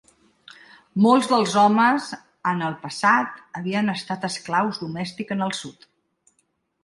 Molts 1.05 1.27
dels 1.31 1.51
homes 1.63 2.07
en 2.51 2.63
el 2.69 2.77
passat 2.85 3.37
havien 3.59 3.93
estat 3.95 4.25
esclaus 4.29 4.79
domèstics 4.85 5.35
en 5.39 5.47
el 5.49 5.53
sud. 5.59 5.87